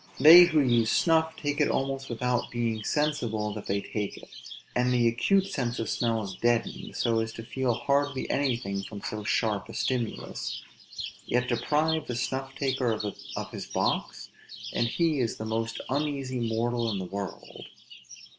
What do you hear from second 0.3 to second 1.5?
who use snuff,